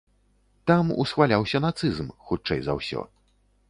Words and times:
Там 0.71 0.89
усхваляўся 1.03 1.63
нацызм, 1.69 2.11
хутчэй 2.27 2.59
за 2.71 2.83
ўсё. 2.83 3.09